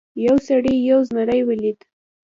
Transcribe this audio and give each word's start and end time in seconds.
یو 0.25 0.35
سړي 0.47 0.75
یو 0.89 0.99
زمری 1.09 1.41
ولید. 1.45 1.79